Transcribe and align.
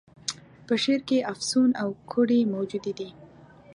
په 0.67 0.73
شعر 0.83 1.01
کي 1.09 1.17
افسون 1.31 1.69
او 1.81 1.89
کوډې 2.11 2.39
موجودي 2.53 2.93
دي. 2.99 3.09